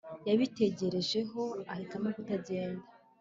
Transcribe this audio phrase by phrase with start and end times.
[0.27, 1.41] yabitekerejeho
[1.73, 2.85] ahitamo kutagenda